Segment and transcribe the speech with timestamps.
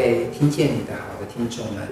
[0.00, 1.86] 位听见你的好的听众们，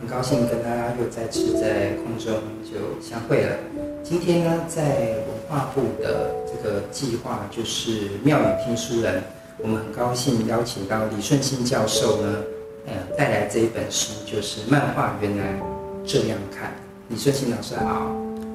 [0.00, 2.32] 很高兴跟大家又再次在空中
[2.64, 3.56] 就相会了。
[4.02, 4.82] 今天呢，在
[5.28, 9.22] 文化部的这个计划就是妙语听书人，
[9.58, 12.38] 我们很高兴邀请到李顺兴教授呢，
[12.86, 15.60] 呃，带来这一本书，就是《漫画原来
[16.06, 16.70] 这样看》。
[17.08, 18.10] 李顺兴老师好，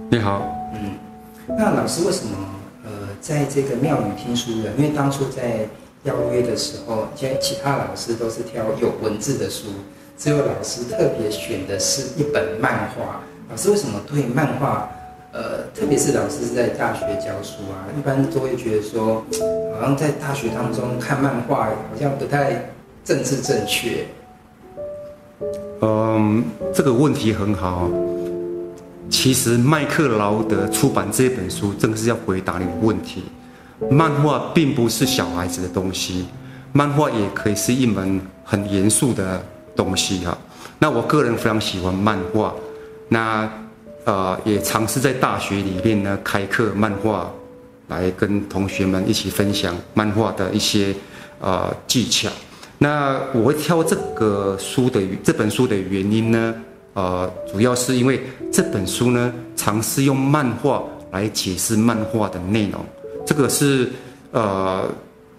[0.10, 0.42] 你好，
[0.74, 0.98] 嗯，
[1.48, 2.36] 那老师为什么
[2.86, 5.68] 呃，在这个妙语听书人，因为当初在
[6.04, 9.68] 邀约的时候，因为其他老师都是挑有文字的书，
[10.18, 13.22] 只有老师特别选的是一本漫画。
[13.50, 14.90] 老师为什么对漫画，
[15.32, 19.24] 呃，特别是老师是在大学教书啊，一般都会觉得说，
[19.74, 22.74] 好像在大学当中看漫画好像不太
[23.06, 24.06] 政治正确。
[25.82, 27.90] 嗯，这个问题很好。
[29.10, 33.26] 其实麦克劳德出版这本书，正是要回答你的问题。
[33.90, 36.26] 漫画并不是小孩子的东西，
[36.72, 39.44] 漫画也可以是一门很严肃的
[39.76, 40.38] 东西哈。
[40.80, 42.54] 那我个人非常喜欢漫画，
[43.10, 43.50] 那
[44.06, 47.32] 呃也尝试在大学里面呢开课漫画，
[47.88, 50.94] 来跟同学们一起分享漫画的一些
[51.40, 52.30] 呃技巧。
[52.80, 56.56] 那我会挑这个书的这本书的原因呢，
[56.94, 58.22] 呃主要是因为
[58.52, 62.84] 这本书呢尝试用漫画来解释漫画的内容。
[63.26, 63.90] 这个是
[64.32, 64.90] 呃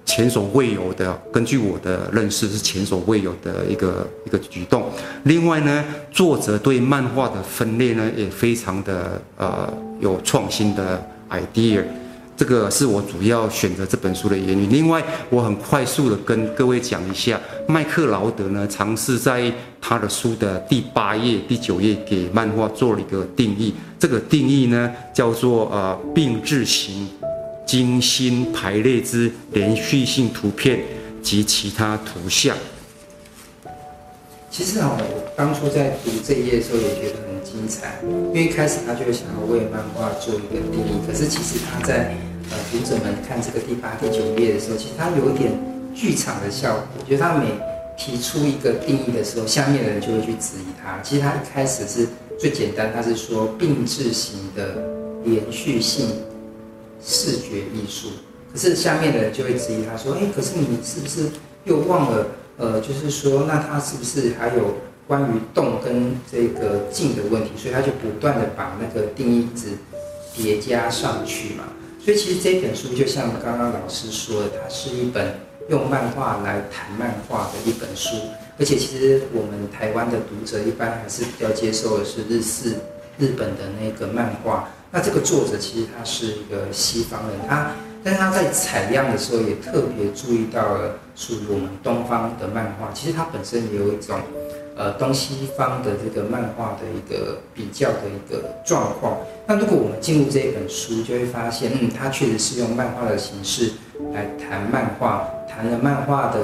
[0.05, 4.91] 前所未有的，根据我的认识是前所未有的一个一个举动。
[5.25, 11.83] 另外呢，作者对漫画的分类呢也非常的呃有创新的 idea，
[12.37, 14.71] 这个是我主要选择这本书的原因。
[14.71, 23.73] 另外，我很快速的跟各位讲一下，麦克劳德呢尝试在他的书的第八页、第九页给漫画做了一个定义。
[23.99, 27.09] 这个定义呢叫做呃并置型。
[27.75, 30.79] 精心排列之连续性图片
[31.21, 32.57] 及其他图像。
[34.49, 37.99] 其实啊，我当初在读这一页的时候也觉得很精彩，
[38.33, 41.03] 因为一开始他就想要为漫画做一个定义。
[41.05, 42.15] 可是其实他在
[42.53, 45.51] 呃读者们看这个第八、第九页的时候，其实他有一点
[45.93, 46.83] 剧场的效果。
[47.01, 47.47] 我觉得他每
[47.99, 51.01] 提出一个定义的时候，下面的人就会去质疑他。
[51.03, 52.07] 其实他一开始是
[52.39, 54.79] 最简单，他是说并置型的
[55.25, 56.07] 连续性。
[57.07, 58.09] 视觉艺术，
[58.53, 61.29] 可是下面的人就会质疑他说：“哎，可是你是不是
[61.65, 62.27] 又忘了？
[62.57, 64.77] 呃，就是说，那他是不是还有
[65.07, 67.51] 关于动跟这个静的问题？
[67.59, 69.69] 所以他就不断的把那个定义一直
[70.35, 71.65] 叠加上去嘛。
[72.03, 75.35] 所以其实这本书就像刚刚老师说的，它是一本
[75.69, 78.17] 用漫画来谈漫画的一本书。
[78.57, 82.77] 而且其实我们台湾的读者一般还是比较接受的是日式
[83.19, 87.73] 日本的那个漫画。”那这个作者其实他是一个西方人，他
[88.05, 92.93] 但是他在采样的时候也特别注意到了属于我们东方的漫画。
[92.95, 94.17] 其实他本身也有一种，
[94.77, 99.17] 呃，东西方的这个漫画的一个比较的一个状况。
[99.49, 103.73] 那如果我们进入这一本书，就会发现，嗯，他确实是用漫画的形式
[104.13, 106.39] 来谈漫画，谈了漫画的，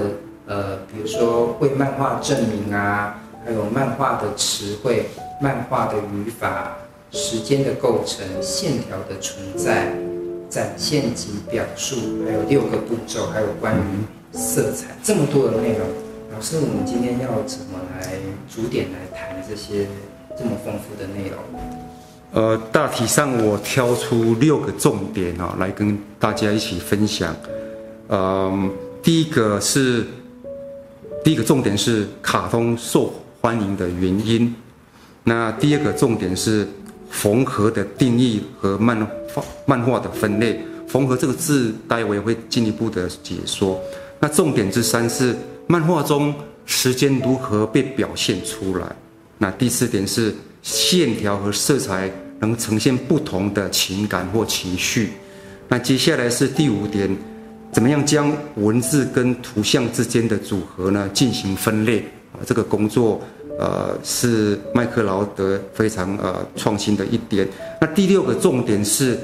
[0.46, 5.08] 呃，比如说为漫画证明啊，还有漫画的词汇、
[5.40, 6.76] 漫画的语法。
[7.12, 9.92] 时间的构成、线条的存在、
[10.48, 15.80] 展现及表述，还有六个步骤，还有关于色彩这么多的内容。
[16.32, 18.12] 老师，我们今天要怎么来
[18.48, 19.88] 逐点来谈这些
[20.38, 21.38] 这么丰富的内容？
[22.32, 27.34] 呃，大体上我挑出六个重点啊，来跟大家一起分享。
[28.06, 28.70] 呃，
[29.02, 30.06] 第一个是
[31.24, 34.54] 第一个重点是卡通受欢迎的原因。
[35.24, 36.68] 那第二个重点是。
[37.10, 43.78] 缝合的定义和漫画漫画的分类，缝合这个字，待会会进一步的解说。
[44.20, 46.32] 那重点之三是漫画中
[46.64, 48.86] 时间如何被表现出来。
[49.38, 55.10] 那第四点是线条和色彩能呈现不同的情感或情绪。
[55.68, 57.14] 那接下来是第五点，
[57.72, 61.98] 怎么样将文字跟图像之间的组合呢进行分类
[62.32, 62.38] 啊？
[62.46, 63.20] 这个工作。
[63.60, 67.46] 呃，是麦克劳德非常呃创新的一点。
[67.78, 69.18] 那第六个重点是，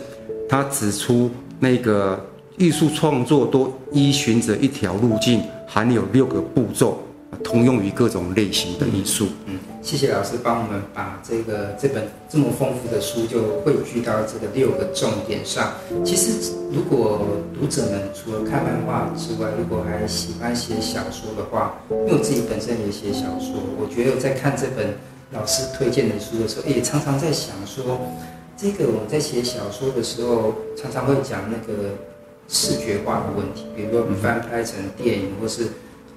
[0.47, 2.23] 他指出那个
[2.59, 7.03] 艺术创作都依循着一条路径，含有六个步骤。
[7.43, 9.27] 通用于各种类型的艺术。
[9.47, 15.75] 嗯，谢谢老师帮我们把这个这本这么丰富的书就汇聚到这个六个重点上。
[16.05, 17.21] 其实，如果
[17.55, 24.93] 读者们除了看漫画之外，如果还喜欢写小说的话，因为我自己本身也写小说，我觉得在看这本
[25.31, 28.01] 老师推荐的书的时候，也常常在想说，
[28.57, 31.91] 这个我在写小说的时候，常常会讲那个
[32.49, 35.69] 视觉化的问题，比如说翻拍成电影或是。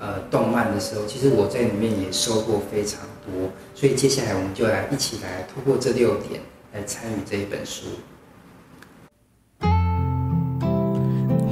[0.02, 3.02] 呃动漫的时候，其实我在里面也收获非常
[3.32, 3.50] 多。
[3.76, 6.42] 所以接下来我们就来一起来透过这六点
[6.74, 7.86] 来参与这一本书。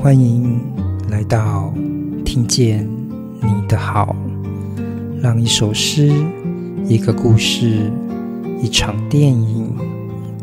[0.02, 0.62] 欢迎
[1.10, 1.74] 来到
[2.24, 2.88] 听见
[3.42, 4.16] 你的好，
[5.22, 6.12] 让一首诗、
[6.86, 7.92] 一个故事、
[8.62, 9.76] 一场电影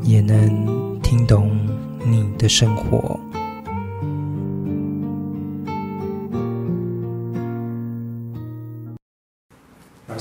[0.03, 1.51] 也能听懂
[2.05, 3.19] 你的生活。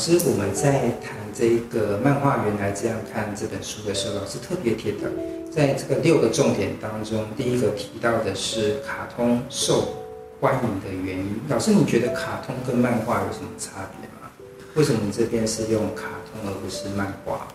[0.03, 5.07] 师，我们在谈这个漫画原来这样看这本书的时候，老师特别提到，
[5.49, 10.03] 在这个六个重点当中，第一个提到的是卡通受
[10.41, 11.39] 欢迎的原因。
[11.47, 14.29] 老师，你觉得卡通跟漫画有什么差别吗？
[14.73, 17.47] 为什么你这边是用卡通而不是漫画？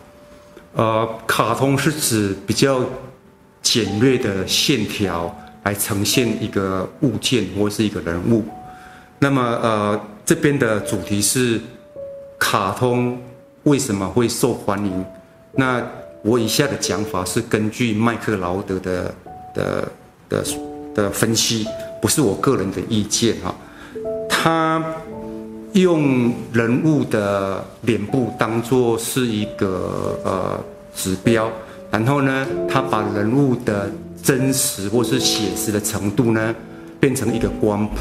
[0.73, 2.83] 呃，卡通是指比较
[3.61, 8.43] 简略的线条来呈现一个物件或是一个人物。
[9.19, 11.61] 那么，呃，这边的主题是。
[12.39, 13.19] 卡通
[13.63, 15.05] 为什么会受欢迎？
[15.51, 15.85] 那
[16.23, 19.13] 我以下的讲法是根据麦克劳德的
[19.53, 19.87] 的
[20.29, 20.43] 的
[20.95, 21.67] 的分析，
[22.01, 23.53] 不是我个人的意见哈。
[24.29, 24.83] 他
[25.73, 30.59] 用人物的脸部当做是一个呃
[30.95, 31.51] 指标，
[31.91, 33.91] 然后呢，他把人物的
[34.23, 36.55] 真实或是写实的程度呢，
[36.99, 37.95] 变成一个光谱，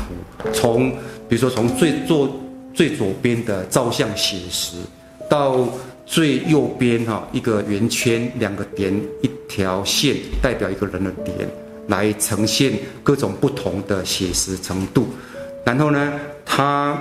[0.53, 0.91] 从
[1.29, 2.31] 比如说从最做。
[2.75, 4.77] 最左边的照相写实，
[5.29, 5.69] 到
[6.07, 11.49] 最右边哈一个圆圈，两个点，一条线代表一个人的脸，
[11.89, 12.73] 来呈现
[13.03, 15.09] 各种不同的写实程度。
[15.65, 16.13] 然后呢，
[16.47, 16.97] 他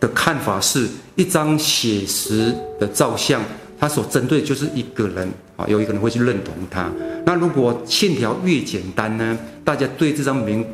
[0.00, 3.40] 的看法是一张写实的照相，
[3.78, 6.90] 他所针对就是一个人啊，有一个人会去认同他。
[7.24, 10.64] 那如果线条越简单呢，大家对这张脸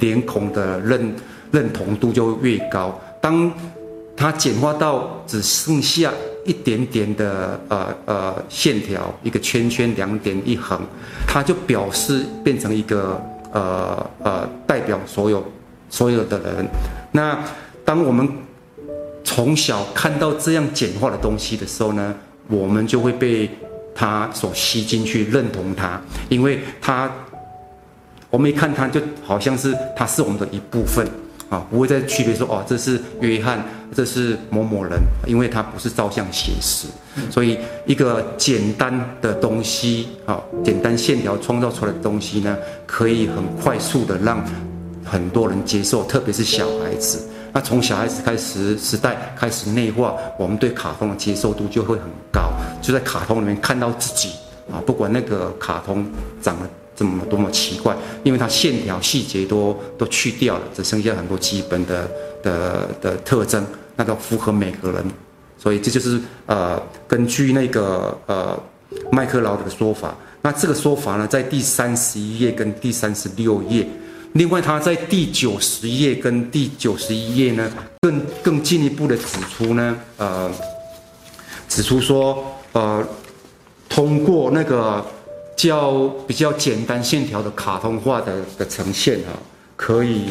[0.00, 1.14] 脸孔的认
[1.50, 2.98] 认同度就会越高。
[3.26, 3.52] 当
[4.16, 6.12] 它简化到只剩下
[6.44, 10.80] 一点点的呃呃线条，一个圈圈，两点一横，
[11.26, 13.20] 它就表示变成一个
[13.52, 15.44] 呃呃代表所有
[15.90, 16.64] 所有的人。
[17.10, 17.36] 那
[17.84, 18.28] 当我们
[19.24, 22.14] 从小看到这样简化的东西的时候呢，
[22.46, 23.50] 我们就会被
[23.92, 27.10] 它所吸进去，认同它，因为它
[28.30, 31.04] 我们一看它就好像是它是我们的一部分。
[31.48, 33.64] 啊，不会再区别说哦，这是约翰，
[33.94, 36.88] 这是某某人，因为他不是照相写实，
[37.30, 37.56] 所以
[37.86, 44.44] 一个简单的东西，啊，简单线条创造出来的东西呢，可以很快速的让
[45.04, 47.28] 很多人接受，特别是小孩子。
[47.52, 52.50] 那从小孩子开始时代开始内化，我们对卡通的接受度就会很高，
[52.82, 54.32] 就在卡通里面看到自己
[54.70, 56.04] 啊，不管那个卡通
[56.42, 56.68] 长得。
[56.96, 57.94] 这么多么奇怪，
[58.24, 62.10] 因为它线条细节都都去掉了，只剩下很多基本的
[62.42, 63.62] 的的特征，
[63.96, 65.04] 那都符合每个人，
[65.58, 68.58] 所以这就是呃根据那个呃
[69.12, 73.86] 麦克劳德的说法，那这个说法呢，在第三十一页跟第三十六页，
[74.32, 77.70] 另外他在第九十页跟第九十一页呢，
[78.00, 80.50] 更更进一步的指出呢，呃
[81.68, 83.06] 指出说呃
[83.86, 85.04] 通过那个。
[85.56, 89.32] 较比较简单线条的卡通化的的呈现啊，
[89.74, 90.26] 可以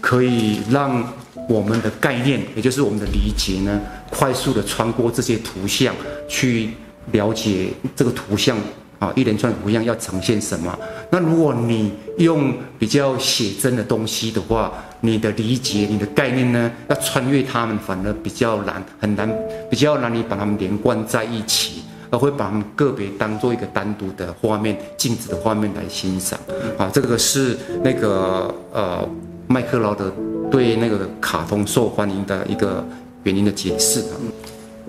[0.00, 1.04] 可以让
[1.48, 3.80] 我们的概念，也就是我们的理解呢，
[4.10, 5.94] 快速的穿过这些图像，
[6.26, 6.70] 去
[7.12, 8.56] 了解这个图像
[8.98, 10.78] 啊，一连串图像要呈现什么。
[11.10, 19.28] 那如果你用比较写真的东西的话，你的理解、你的概念呢，要穿越它们反而比较难，很难，
[19.68, 21.82] 比较难以把它们连贯在一起。
[22.12, 26.38] 而会把个别当做一个单独的画面、静止的画面来欣赏，
[26.76, 29.08] 啊，这个是那个呃
[29.48, 30.12] 麦克劳德
[30.50, 32.84] 对那个卡通受欢迎的一个
[33.22, 34.14] 原因的解释啊。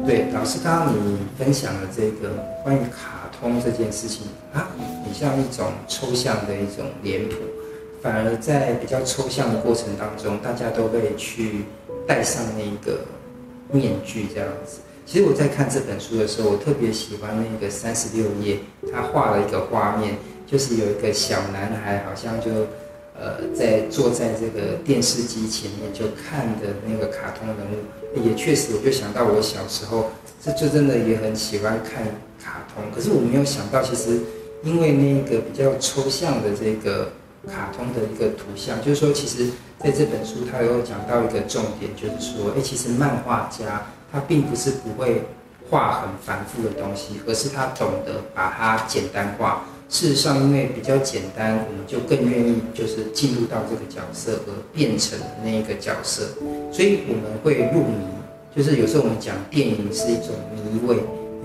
[0.06, 4.68] 对，老师，刚刚你分享了这个关于卡通这件事情啊，
[5.08, 7.36] 你像一种抽象的一种脸谱，
[8.02, 11.64] 反而在比较抽象的过程当中，大家都会去
[12.06, 13.00] 戴上那个
[13.72, 14.80] 面具这样子。
[15.06, 18.60] 其实我在看这本书的时候，我特别喜欢那个三十六页，
[18.92, 20.16] 他画了一个画面，
[20.48, 22.50] 就是有一个小男孩，好像就
[23.20, 30.10] 呃在坐在这个电视机前面就看的那个卡通人物，也确实我就想到我小时候，
[30.42, 32.04] 这就真的也很喜欢看
[32.42, 32.84] 卡通。
[32.96, 34.20] 可是我没有想到，其实
[34.64, 37.12] 因为那个比较抽象的这个
[37.46, 43.86] 卡通的一个图像，就是说，其实在这本书他有讲到一个重点，就是说，哎，其实漫画家。
[44.14, 45.24] 他并不是不会
[45.70, 56.28] 画很繁复的东西，而是他懂得把它简单化，事实上，因为比较简单，我们就更愿意就是进入到这个角色，而变成那一个角色，
[56.72, 57.98] 所以我们会入迷。
[58.56, 60.98] 就是有时候我们讲电影是一种迷味，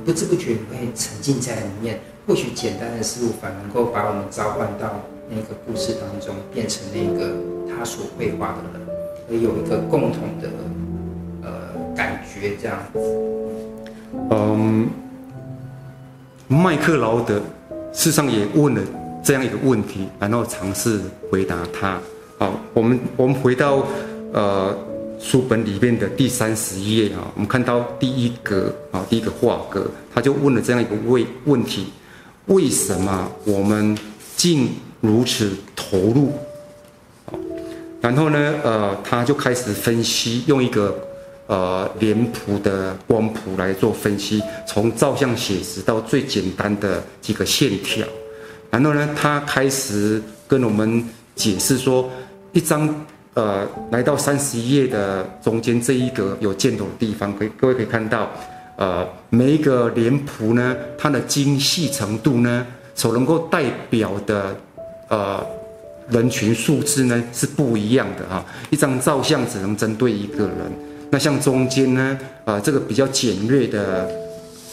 [0.04, 1.98] 不知不觉你会沉浸在里面。
[2.26, 7.32] 或许简单的事物反而能够把我们召唤到那个故事当中，变成那个
[7.66, 8.86] 他所绘画的人，
[9.30, 10.50] 而有一个共同的
[11.98, 13.00] 感觉这样子。
[14.30, 14.88] 嗯，
[16.46, 17.42] 麦克劳德。
[17.92, 18.80] 事实上也问了
[19.24, 21.98] 这样一个问题，然后尝试回答他。
[22.38, 23.84] 好，我们我们回到
[24.32, 24.76] 呃
[25.18, 31.88] 书本里面的第三十页啊，我们看到第一格啊，第一个画格，他就问了这样一个问问题：
[32.46, 33.98] 为什么我们
[34.36, 34.68] 竟
[35.00, 36.32] 如此投入？
[38.00, 41.07] 然后呢，呃，他就开始分析，用一个。
[41.48, 48.06] 呃，脸谱的光谱来做分析，从照相写实到最简单的几个线条，
[48.70, 51.02] 然后呢，他开始跟我们
[51.34, 52.06] 解释说，
[52.52, 52.94] 一张
[53.32, 58.28] 呃，来到三十一页的中间这一个有箭头的地方，可以各位可以看到，
[58.76, 64.54] 呃，每一个脸谱呢，它的精细程度呢，所能够代表的
[65.08, 65.46] 呃
[66.10, 70.87] 人群数字呢是不一样的哈，一张照相只能针对一个人。
[71.10, 74.06] 那像中间呢，呃，这个比较简略的，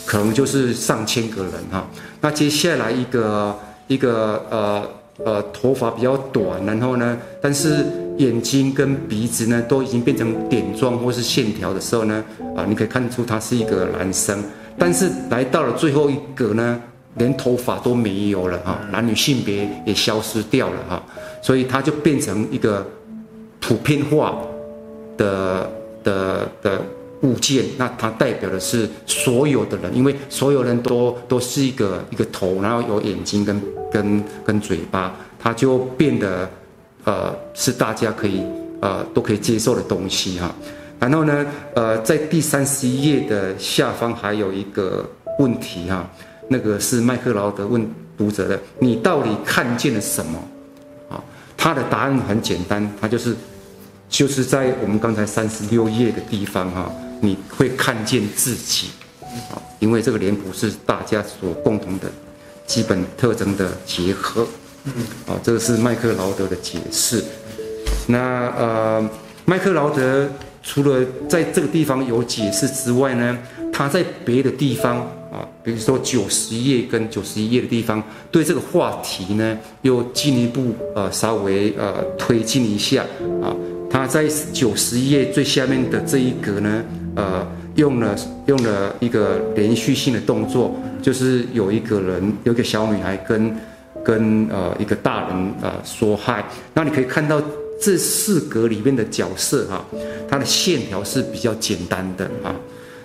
[0.05, 1.87] 可能就是上千个人哈。
[2.19, 4.83] 那接下来一个一个呃
[5.23, 7.85] 呃头发比较短，然后呢，但是
[8.17, 12.21] 眼睛跟鼻子呢都已经变成点状或是线条的时候呢，
[12.53, 14.43] 啊、你可以看出他是一个男生。
[14.77, 16.81] 但是来到了最后一个呢，
[17.13, 21.01] 连头发都没有了哈，男女性别也消失掉了哈，
[21.41, 22.85] 所以他就变成一个
[23.61, 24.37] 普遍化
[25.15, 25.71] 的。
[26.05, 26.81] 的的
[27.24, 36.47] 物件，那它代表的是所有的人，因为所有人都都是一个一个头，然后有眼睛跟跟跟嘴巴，它就变得
[37.03, 38.43] 呃是大家可以
[38.79, 40.53] 呃都可以接受的东西哈。
[41.00, 45.03] 然后呢，呃，在第三十一页的下方还有一个
[45.39, 46.07] 问题哈，
[46.47, 47.85] 那个是麦克劳德问
[48.17, 50.38] 读者的，你到底看见了什么？
[51.09, 51.24] 啊，
[51.57, 53.35] 他的答案很简单，他就是。
[54.15, 58.88] 就是在我们刚才三十六页的地方哈，你会看见自己，
[59.51, 62.10] 啊，因为这个脸谱是大家所共同的
[62.65, 64.48] 基本特征的结合，
[64.86, 64.93] 嗯，
[65.27, 67.22] 啊，这个是麦克劳德的解释。
[68.07, 68.17] 那
[68.57, 69.10] 呃，
[69.43, 70.29] 麦克劳德
[70.63, 73.38] 除了在这个地方有解释之外呢，
[73.74, 83.03] 他在别的地方啊，比如说九十页跟九十一页的地方，对这个话题呢又进一步呃稍微呃推进一下
[83.43, 83.53] 啊。
[83.97, 86.83] 那在九十页最下面的这一格呢，
[87.15, 88.13] 呃，用了
[88.45, 93.55] 用了一个连续性的动作，就是有一个人，有一个小女孩跟
[94.03, 96.43] 跟呃一个大人呃说嗨。
[96.73, 97.41] 那你可以看到
[97.81, 99.85] 这四格里面的角色哈，
[100.29, 102.53] 它的线条是比较简单的啊。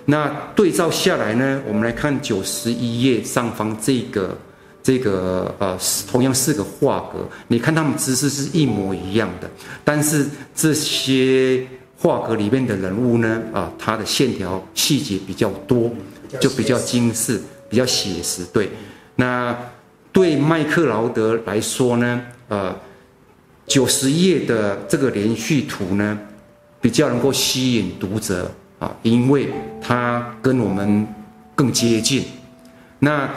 [0.06, 4.36] 那对照下来呢，我们来看九十一页上方这个。
[4.90, 5.78] 这个呃，
[6.10, 9.48] 同样四个画格，你看他们姿势是一模一样的，
[9.84, 11.64] 但是这些
[11.96, 15.92] 画格里面的人物呢，啊、呃，他的线条细节比较多，
[16.40, 18.42] 就比较精致，比较写实。
[18.52, 18.68] 对，
[19.14, 19.56] 那
[20.10, 22.74] 对麦克劳德来说呢，呃，
[23.68, 26.18] 九十页的这个连续图呢，
[26.80, 31.06] 比较能够吸引读者啊，因为它跟我们
[31.54, 32.24] 更接近。
[32.98, 33.30] 那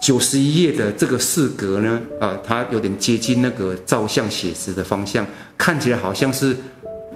[0.00, 5.26] 九十一页的这个四格呢，啊、它有点接近那个照相写实的方向，
[5.58, 6.56] 看起来好像是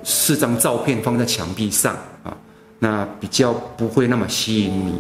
[0.05, 2.37] 四张照片放在墙壁上啊，
[2.79, 4.93] 那比较不会那么吸引你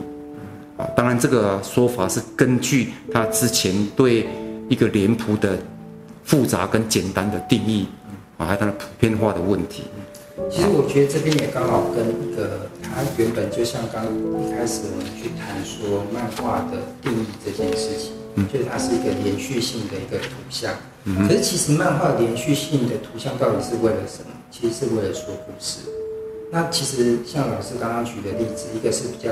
[0.76, 0.88] 啊。
[0.96, 4.26] 当然，这个说法是根据他之前对
[4.68, 5.58] 一个脸谱的
[6.24, 7.86] 复杂跟简单的定义
[8.38, 9.84] 啊，还有它的普遍化的问题。
[10.50, 20.72] 其实我觉得这边也刚好跟一个，它原本就像刚一开始我们去谈说漫画的定义这件事情，嗯，就是它是一个连续性的一个图像。
[21.04, 24.32] 嗯，可是其实漫画连续性的图像到底是为了什么？
[24.50, 25.80] 其实是为了说故事。
[26.50, 29.28] 那其实像老师刚刚举的例子，一个是比较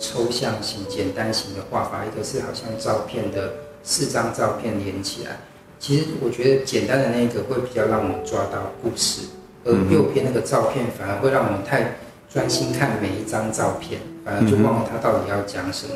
[0.00, 3.52] 抽象型、简单型的画法，一个是好像照片的
[3.84, 5.38] 四张照片连起来。
[5.78, 9.22] 其实我觉得简单的那个会比较让我们抓到故事。
[9.66, 11.96] 而右边那个照片反而会让我们太
[12.32, 15.94] 专心看每一张照片，反而就忘了他到底要讲什么，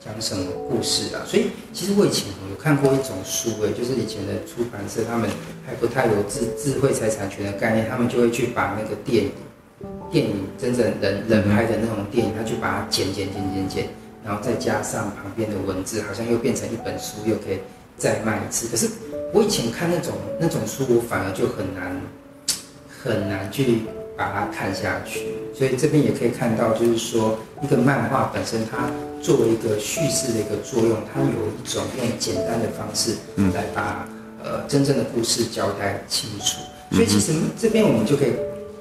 [0.00, 1.22] 讲什么故事啊。
[1.24, 5.30] 所以其实我以前有看过一种书，诶，就是以前的出版社他们
[5.64, 9.30] 还不太有智智慧财产权的概念，他们就会去把那个电影，
[10.10, 13.88] 电影真正人人拍的那种电影，他去把它剪剪剪剪剪，
[14.24, 17.58] 然后再加上旁边的文字，好像又变成一本书，又可以
[17.96, 18.68] 再卖一次。
[18.68, 18.88] 可是
[19.32, 22.00] 我以前看那种那种书，我反而就很难
[23.06, 23.82] 很难去
[24.16, 25.26] 把它看下去。
[25.54, 28.90] 所以这边也可以看到，就是说一个漫画本身，它
[29.22, 33.14] 作为一个叙事的一个作用，它有一种用简单的方式
[33.54, 34.06] 来把
[34.44, 36.58] 呃真正的故事交代清楚。
[36.90, 38.32] 所以其实这边我们就可以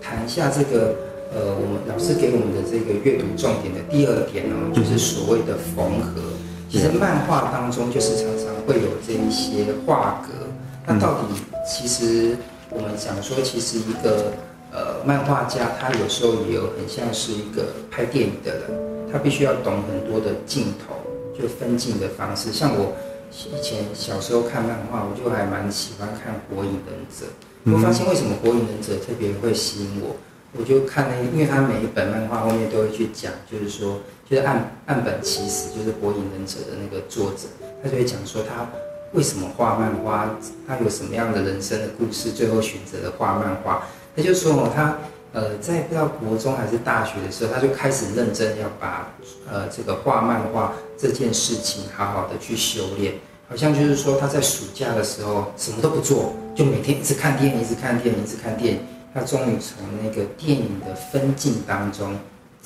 [0.01, 0.95] 谈一下这个。
[1.33, 6.21] 呃，我们老师给我们的这个阅读重点的第二点呢，就是所谓的缝合。
[6.69, 10.47] 其实漫画当中就是常常会有这一些画格。
[10.85, 11.35] 那到底
[11.67, 12.37] 其实
[12.75, 14.33] 我们讲说，其实一个
[14.71, 20.93] 呃漫画家，他有时候也有很像是一个拍电影的人，他必须要懂很多的镜头，
[21.39, 22.51] 就分镜的方式。
[22.51, 22.93] 像我
[23.31, 27.25] 以前小时候看漫画，我就还蛮喜欢看《火影忍者》。
[27.73, 30.15] 我发现为什么《火影忍者》特别会吸引我？
[30.57, 37.47] 我就看那，因为他每一本漫画后面都会去讲，就是说，就是岸岸本齐史，就是《火影忍者》的那个作者，
[37.81, 38.67] 他就会讲说他
[39.15, 40.29] 为什么画漫画，
[40.67, 43.87] 他有什么样的人生的故事，最后选择了画漫画。
[44.15, 44.97] 他就说，他
[45.31, 49.09] 呃在不知道国中还是大学的时候，他就开始认真要把
[49.49, 53.13] 呃这个画漫画这件事情好好的去修炼，
[53.49, 58.79] 好像就是说他在暑假的时候什么都不做，就每天一直看电影，一直看电影，一直看电影。
[59.13, 62.13] 他终于从那个电影的分镜当中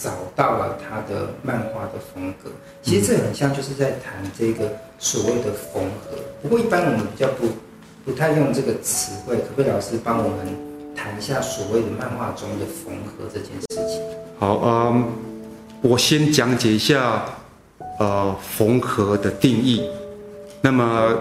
[0.01, 2.49] 找到了他的漫画的风格。
[2.81, 6.17] 其实这很像就是在谈这个所谓的缝合。
[6.41, 7.47] 不过一般我们比较不
[8.05, 10.47] 不太用这个词汇，可不可以老师帮我们
[10.95, 14.01] 谈一下所谓的漫画中的缝合这件事情？
[14.39, 15.09] 好，嗯，
[15.81, 17.25] 我先讲解一下
[17.99, 19.83] 呃缝合的定义。
[20.61, 21.13] 那么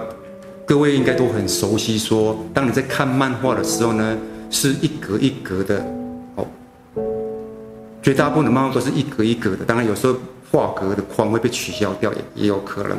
[0.64, 4.16] 各位应该都很熟悉说，当你在看漫画的时候呢，
[4.50, 5.85] 是一格一格的，
[8.09, 9.67] 绝大部分的漫画都是一格一格的。
[9.67, 10.17] 当然，有时候
[10.50, 12.99] 画格的框会被取消掉，也也有可能。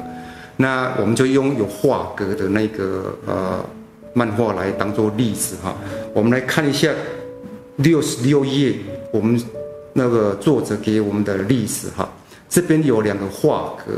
[0.55, 3.65] 那我们就用有画格的那个呃
[4.13, 5.75] 漫画来当做例子哈。
[6.13, 6.91] 我们来看一下
[7.77, 8.75] 六十六页，
[9.11, 9.41] 我们
[9.93, 12.07] 那个作者给我们的例子哈。
[12.47, 13.93] 这边有两个画格，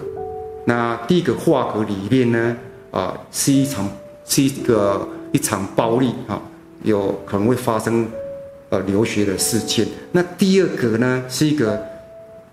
[0.63, 2.55] 那第一个画格里面呢，
[2.89, 3.85] 啊，是一场
[4.25, 6.41] 是一个一场暴力哈。
[6.83, 8.07] 有可能会发生，
[8.71, 9.85] 呃，留学的事件。
[10.13, 11.77] 那第二个呢，是一个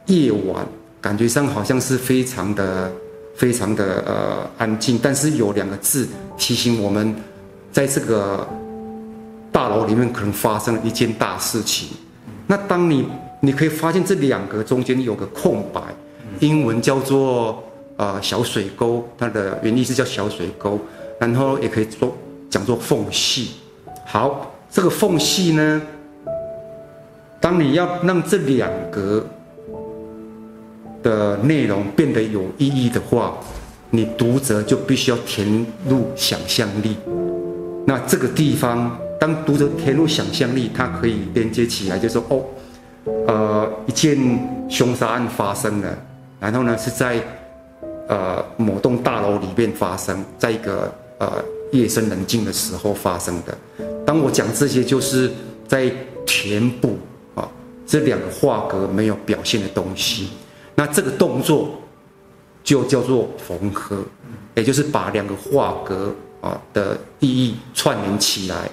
[0.07, 0.67] 夜晚，
[1.01, 2.91] 感觉上好像是非常的、
[3.37, 7.15] 非常的呃安静，但是有两个字提醒我们，
[7.71, 8.45] 在这个
[9.53, 11.91] 大楼里面可能发生了一件大事情。
[12.49, 13.07] 那当你
[13.39, 15.81] 你可以发现这两个中间有个空白，
[16.41, 17.63] 英文叫做
[17.97, 20.81] 呃小水沟，它的原意是叫小水沟，
[21.21, 22.13] 然后也可以说
[22.51, 23.51] 讲做缝隙。
[24.05, 25.81] 好，这个缝隙呢，
[27.41, 29.25] 当你要让这两格
[31.03, 33.39] 的内容变得有意义的话，
[33.91, 36.97] 你读者就必须要填入想象力。
[37.87, 42.45] 那这个地方，当读者填入想象力，它可以连接起来，就说哦，
[43.27, 44.19] 呃，一件
[44.69, 45.99] 凶杀案发生了，
[46.41, 47.19] 然后呢是在
[48.09, 53.57] 呃某栋大楼里面发生，在一个呃夜深人静的时候发生的。
[54.05, 55.31] 当我讲这些，就是
[55.67, 55.91] 在
[56.27, 56.99] 填补
[57.89, 60.29] 这两个画格没有表现的东西。
[60.75, 61.71] 那这个动作
[62.63, 64.05] 就叫做缝合，
[64.55, 68.71] 也就是把两个画格啊的意义串联起来。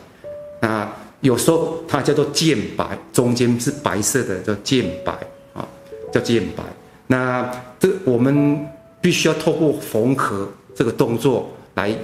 [0.60, 0.88] 那
[1.22, 5.14] 有时候它叫做渐白，中间是白色的叫渐白
[5.54, 5.66] 啊，
[6.12, 6.64] 叫渐白。
[7.08, 7.50] 那
[7.80, 8.68] 这我们
[9.00, 11.96] 必须要透过缝合这个动作来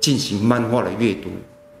[0.00, 1.28] 进行漫画的阅读。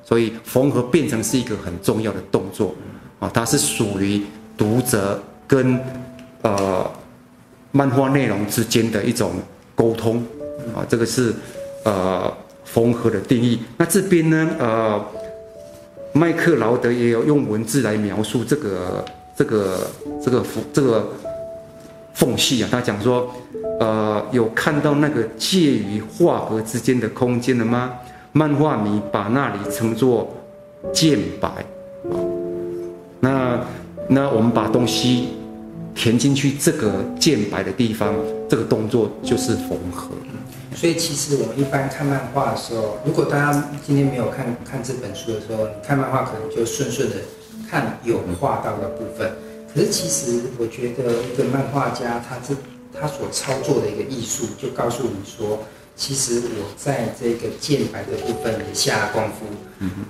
[0.02, 2.74] 所以缝合变成是一个很重要的动作，
[3.20, 4.20] 啊，它是属于
[4.60, 5.18] 读者
[5.48, 5.80] 跟
[6.42, 6.86] 呃
[7.72, 9.32] 漫画内容之间的一种
[9.74, 10.22] 沟通，
[10.74, 11.32] 啊，这个是
[11.84, 12.30] 呃
[12.66, 13.58] 缝合的定义。
[13.78, 15.02] 那这边呢，呃，
[16.12, 19.02] 麦克劳德也有用文字来描述这个
[19.34, 19.90] 这个
[20.22, 21.08] 这个缝这个
[22.12, 23.32] 缝隙啊，他讲说，
[23.80, 27.94] 呃，有看到那个介于画格之间的空间了吗？
[28.32, 30.36] 漫画迷把那里称作
[30.92, 32.12] 剑白，啊，
[33.20, 33.58] 那
[34.12, 35.28] 那我们把东西
[35.94, 38.12] 填进去这个渐白的地方，
[38.48, 40.10] 这个动作就是缝合。
[40.74, 47.16] 所以其实我们一般看漫画的时候，如果大家今天没有看看这本书的时候，你看漫画可能就顺顺的
[47.70, 49.30] 看有画到的部分。
[49.72, 52.52] 可是其实我觉得一个漫画家他这
[53.00, 55.60] 他所操作的一个艺术，就告诉你说。
[56.00, 59.44] 其实我在这个渐白的部分也下了功夫，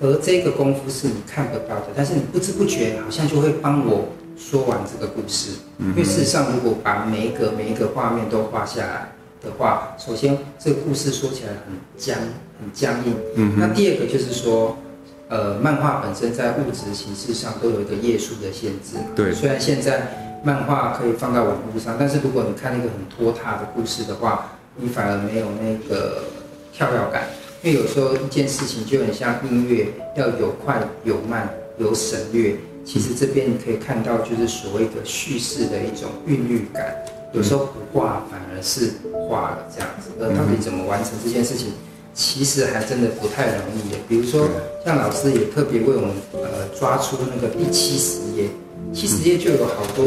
[0.01, 5.51] 而这个功夫是你看不到的，但是你不知不觉好像就会帮我说完这个故事。
[5.81, 12.17] 因为事实上，如果把每一个每一个画面都画下来的话，首先这个故事说起来很僵、
[12.61, 13.17] 很僵硬。
[13.35, 13.57] 嗯。
[13.59, 14.79] 那第二个就是说，
[15.27, 18.97] 呃，漫画本身在物质形式上都有一个页数的限制。
[19.17, 19.35] 对。
[19.35, 26.25] 虽然现在漫画可以放到网络上，但是如果你看一个很拖沓的故事的话，你反而没有那个
[26.73, 27.29] 跳跃感。
[27.63, 32.57] 因为有时候一件事情就很像音乐，要有快有慢，有省略。
[32.85, 36.97] 其实这边你可以看到，就是所谓的叙事的一种韵律感。
[37.33, 38.91] 有时候不画反而是
[39.29, 41.75] 画了这样子，而到底怎么完成这件事情，
[42.13, 43.95] 其实还真的不太容易。
[44.09, 44.49] 比如说，
[44.85, 48.49] 像老师也特别为我们呃抓出那个第七十页，
[48.93, 50.07] 七十页就有好多，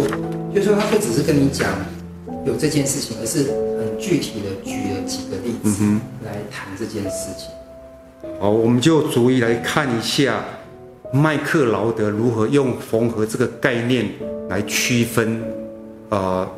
[0.53, 1.69] 就是说他不只是跟你讲
[2.45, 3.72] 有这件事情，而是很
[4.03, 7.47] 具体的举了几个例子嗯来谈这件事情。
[8.37, 10.43] 好，我们就逐一来看一下。
[11.13, 14.09] 麦克劳德如何用缝合这个概念
[14.49, 15.43] 来区分，
[16.09, 16.49] 呃，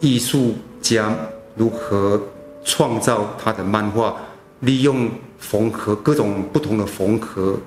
[0.00, 1.16] 艺术家
[1.56, 2.20] 如何
[2.62, 4.14] 创造他的漫画，
[4.60, 7.58] 利用缝合各种不同的缝合，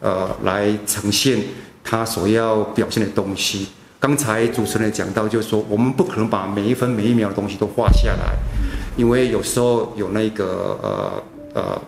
[0.00, 1.38] 呃，来呈现
[1.84, 3.68] 他所要表现的东西。
[4.00, 8.36] 刚才主持人讲到，就是说我们不可能把每一分每一秒的东西都画下来，
[8.96, 11.22] 因为有时候有那个呃
[11.54, 11.82] 呃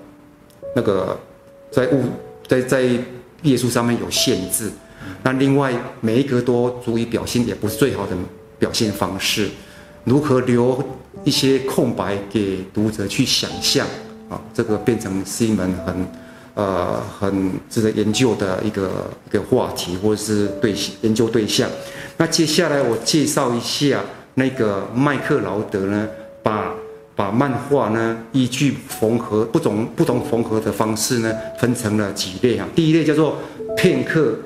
[0.75, 1.19] 那个
[1.71, 2.05] 在物
[2.47, 2.89] 在在。
[3.43, 4.71] 页数上面有限制，
[5.23, 8.15] 那另外每一格都足以表现，也不是最好的
[8.59, 9.49] 表现方式。
[10.05, 10.79] 如何留
[11.25, 13.87] 一些空白给读者去想象
[14.29, 14.39] 啊？
[14.53, 16.07] 这个变成是一门很
[16.61, 21.69] 呃很值得研究的一个一个话题，或者是对研究对象。
[22.19, 26.09] 那接下来我介绍一下那个麦克劳德呢，
[26.43, 26.75] 把。
[27.17, 32.67] 把漫画呢，依据缝合不同不同缝合的方式呢，分成了几类啊。
[32.75, 33.37] 第一类叫做
[33.77, 34.39] 片刻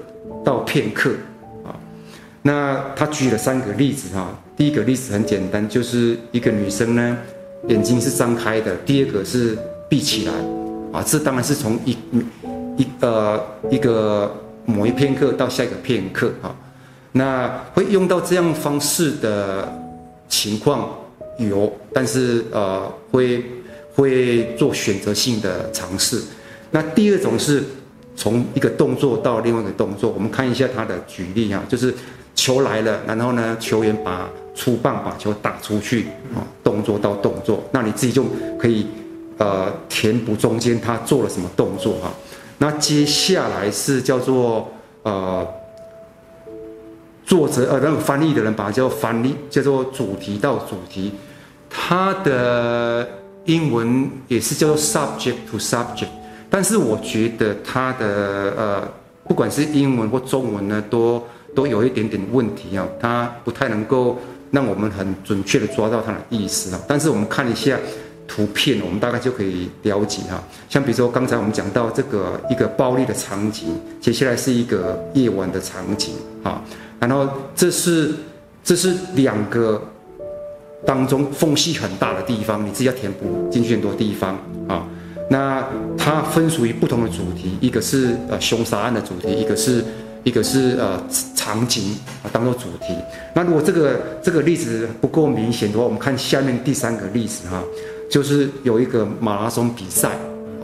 [0.44, 1.12] 到片刻
[1.64, 1.70] 啊。
[2.42, 4.36] 那他举了三个例子哈。
[4.56, 7.16] 第一个例子很简单，就是一个女生呢，
[7.68, 9.56] 眼睛是张开的；第二个是
[9.88, 10.32] 闭起来
[10.94, 11.02] 啊。
[11.04, 11.96] 这当然是从一
[12.78, 14.32] 一呃一个
[14.64, 16.54] 某一片刻到下一个片刻啊。
[17.12, 19.68] 那会用到这样方式的
[20.28, 20.88] 情况。
[21.36, 23.44] 有，但是呃，会
[23.92, 26.22] 会做选择性的尝试。
[26.70, 27.60] 那第二种是
[28.14, 31.92] 从一个动作到另外一个动作，我们看一下他的举例啊，就是
[32.36, 38.24] 球来了，然后呢，球员把出棒把球打出去啊，动作到动作，那你自己就
[38.56, 38.86] 可以
[39.38, 42.12] 呃填补中间他做了什么动作哈。
[42.58, 44.68] 那接下来是叫做
[45.02, 45.46] 呃。
[47.26, 51.10] 作者呃，那个翻译的人把它叫翻译，叫做主题到主题，
[51.70, 53.08] 它的
[53.46, 56.08] 英文也是叫做 subject to subject，
[56.50, 58.88] 但是我觉得它的呃，
[59.26, 64.18] 不管是英文或中文呢，都都有一点点问题啊，它不太能够
[64.50, 66.80] 让我们很准确的抓到它的意思啊。
[66.86, 67.74] 但是我们看一下
[68.26, 70.42] 图片，我们大概就可以了解哈。
[70.68, 76.62] 像比如说刚才我们讲到这个一个暴力的场景，接下来是一个夜晚的场景啊。
[76.98, 78.12] 然后这是
[78.62, 79.82] 这是两个
[80.86, 84.86] 当中缝隙很大的地方，你自己要填补进去很多地方啊。
[85.30, 89.82] 那它分属于不同的主题，一个是呃凶杀案的主题，一个是
[90.22, 91.02] 一个是呃
[91.34, 92.94] 场景啊当做主题。
[93.34, 97.62] 那如果这个这个例子不够明显的话，我们看下面第三个例子哈，
[98.14, 100.08] 就是有一个马拉松比赛，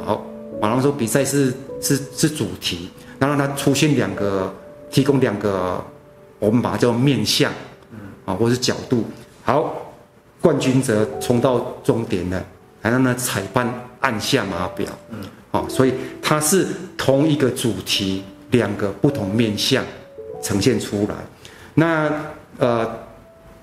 [0.04, 0.24] 好，
[0.62, 4.54] 马拉松比赛是是是主题，然后它出现两个，
[4.88, 5.84] 提供两个。
[6.38, 7.52] 我们把它叫面向，
[8.24, 9.04] 啊，或者是角度。
[9.42, 9.74] 好，
[10.40, 12.40] 冠军者冲到终点了，
[12.80, 15.18] 然后呢，裁判按下码表，嗯，
[15.50, 16.64] 好，所以它是
[16.96, 19.84] 同一个主题，两个不同面向
[20.40, 21.16] 呈现出来。
[21.74, 22.08] 那
[22.58, 22.88] 呃，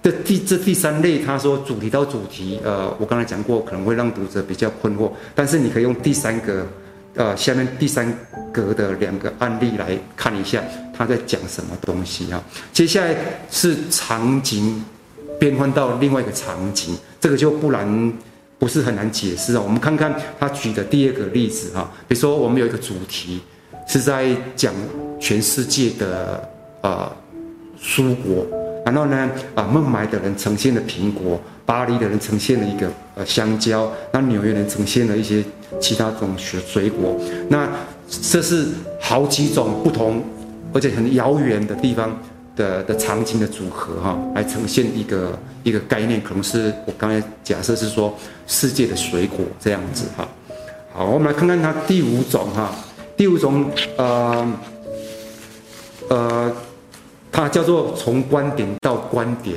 [0.08, 6.65] 这第这第三类，他说主题到主题，呃，我刚才讲过，可能会让读者比较困惑，但是你可以用第三个。
[7.15, 8.15] 呃，下面第三
[8.54, 10.63] 格的两个案例来看一下，
[10.96, 12.39] 他在讲什么东西啊？
[12.72, 13.15] 接下来
[13.50, 14.86] 是场景
[15.39, 18.13] 变换到另外一个场景，这个就不难，
[18.60, 19.62] 不是很难解释啊。
[19.63, 23.41] 我们看看他举的第二个例子哈，比如说我们有一个主题
[23.88, 24.72] 是在讲
[25.20, 26.48] 全世界的
[26.82, 27.12] 呃
[27.82, 28.46] 蔬果，
[28.91, 35.43] 然后呢啊孟买的人呈现了苹果，巴黎的人呈现了一个呃香蕉，那纽约人呈现了一些。
[35.82, 37.19] 其他种水水果，
[37.50, 37.69] 那
[38.32, 38.67] 这是
[39.02, 40.23] 好几种不同，
[40.73, 42.17] 而且很遥远的地方
[42.56, 50.26] 的的场景的组合哈，来呈现一个一个概念，可能是我刚才假设是说世界的水果这样子哈。
[50.93, 52.73] 好，我们来看看它第五种哈，
[53.17, 54.54] 第五种呃
[56.08, 56.56] 呃，
[57.38, 59.56] 它叫做从观点到观点。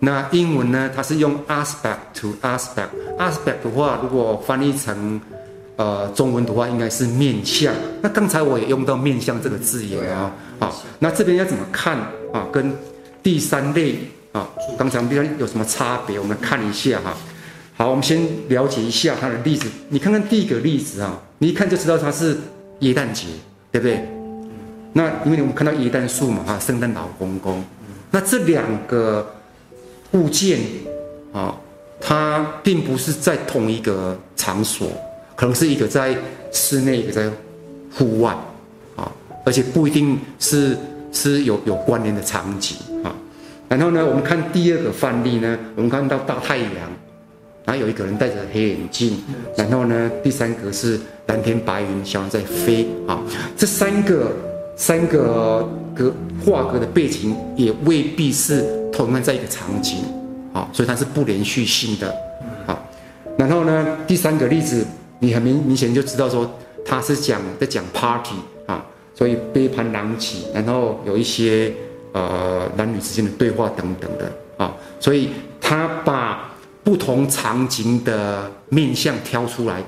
[0.00, 2.88] 那英文呢，它是用 aspect to aspect。
[3.20, 5.20] aspect 的话，如果翻译成
[5.76, 7.72] 呃中文的话，应该是面向。
[8.02, 10.32] 那刚才我也用到面向这个字眼啊。
[10.58, 11.96] 好，那这边要怎么看
[12.32, 12.48] 啊？
[12.50, 12.74] 跟
[13.22, 14.00] 第三类
[14.32, 16.18] 啊，刚才比较有什么差别？
[16.18, 17.14] 我们看一下哈。
[17.76, 19.68] 好，我们先了解一下它的例子。
[19.88, 22.36] 你看看第一个例子啊，你一看就知道它是
[22.80, 23.26] 耶诞节，
[23.70, 24.04] 对不对？
[24.92, 27.64] 那因为我们看到耶诞树嘛，哈，圣诞老公公。
[28.10, 29.34] 那这两个。
[30.12, 30.58] 物件，
[31.32, 31.54] 啊，
[32.00, 34.88] 它并不是在同一个场所，
[35.36, 36.16] 可能是一个在
[36.50, 37.30] 室内，一个在
[37.94, 38.36] 户外，
[38.96, 39.08] 啊，
[39.46, 40.76] 而且不一定是
[41.12, 43.14] 是有有关联的场景，啊。
[43.68, 46.72] 然后呢，我们看第二个范例呢，我们看到大太阳，
[47.64, 49.22] 然后有一个人戴着黑眼镜，
[49.56, 53.22] 然后呢，第三个是蓝天白云，小人在飞，啊，
[53.56, 54.32] 这三个
[54.80, 56.10] 三个格
[56.42, 58.64] 画格的背景也未必是。
[58.90, 59.98] 同样在一个场景，
[60.52, 62.12] 啊，所以它是不连续性的，
[62.66, 62.76] 啊，
[63.38, 64.84] 然后呢，第三个例子，
[65.20, 66.50] 你很明明显就知道说，
[66.84, 68.34] 他是讲在讲 party
[68.66, 71.72] 啊，所以杯盘狼藉，然后有一些
[72.12, 79.82] 呃男女之间的对话等等的啊，所以他把不同场景的面相挑出来，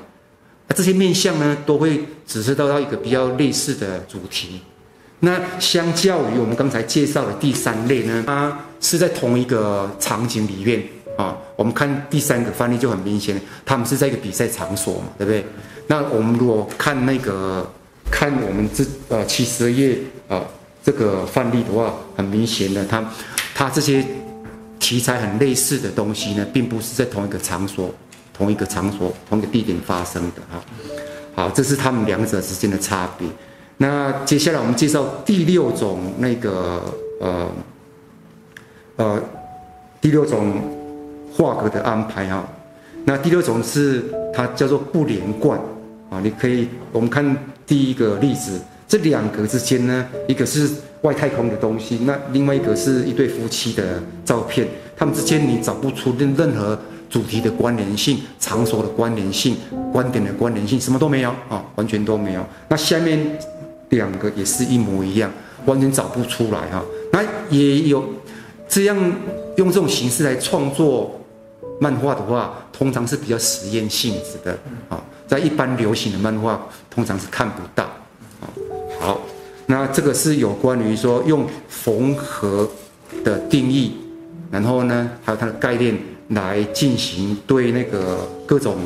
[0.68, 4.60] 那这些面相呢，都会指示到到一个比较类似的主题。
[5.24, 10.82] 那相较于我们刚才介绍的第三类呢，它是在同一个场景里面
[11.16, 11.36] 啊。
[11.54, 15.44] 我们看第三个范例就很明显，他们是在一个比赛场所嘛，对不对？
[15.86, 17.64] 那我们如果看那个
[18.10, 19.96] 看我们这呃七十二页
[20.28, 20.42] 啊
[20.82, 23.08] 这个范例的话，很明显的，它
[23.54, 24.04] 它这些
[24.80, 27.94] 题材很类似的东西呢，并不是在同一个场所、
[28.36, 30.60] 同一个场所、同一个地点发生的哈。
[31.36, 33.28] 好，这是他们两者之间的差别。
[33.82, 36.80] 那接下来我们介绍第六种那个
[37.20, 37.48] 呃
[38.94, 39.20] 呃
[40.00, 40.52] 第六种
[41.34, 42.46] 画格的安排哈。
[43.04, 45.58] 那第六种是它叫做不连贯
[46.10, 46.20] 啊。
[46.22, 54.64] 你可以我们看第一个例子，这两格之间呢，一个是外太空的东西，那另外一个是一对夫妻的照片，
[54.96, 56.78] 他们之间你找不出任任何
[57.10, 59.56] 主题的关联性、场所的关联性、
[59.92, 62.46] 观点的关联性，什么都没有啊，完全都没有。
[62.68, 63.18] 那下面。
[63.92, 65.30] 两个也是一模一样，
[65.66, 66.82] 完全找不出来哈。
[67.12, 68.02] 那也有
[68.66, 68.96] 这样
[69.56, 71.20] 用这种形式来创作
[71.78, 77.84] 漫画的话，通常是比较实验性质的啊，在一般流行的漫画通常是看不到
[78.40, 78.48] 啊。
[78.98, 79.20] 好，
[79.66, 82.66] 那这个是有关于说用缝合
[83.22, 83.92] 的定义，
[84.50, 85.94] 然后呢，还有它的概念
[86.28, 88.76] 来进行对那个各种